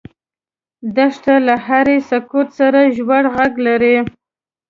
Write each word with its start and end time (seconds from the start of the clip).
دښته 0.95 1.33
له 1.47 1.55
هرې 1.65 1.97
سکوت 2.09 2.47
سره 2.59 2.79
ژور 2.95 3.23
غږ 3.35 3.53
لري. 3.67 3.97